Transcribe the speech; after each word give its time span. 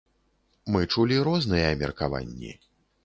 Мы 0.75 0.81
чулі 0.95 1.19
розныя 1.27 1.71
меркаванні. 1.85 2.51